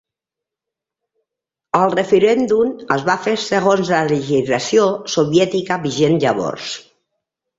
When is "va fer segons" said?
3.09-3.91